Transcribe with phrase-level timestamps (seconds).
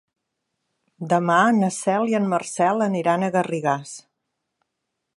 [1.11, 3.97] Demà na Cel i en Marcel aniran a Garrigàs.